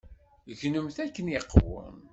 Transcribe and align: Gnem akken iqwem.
Gnem 0.59 0.87
akken 1.03 1.31
iqwem. 1.37 1.99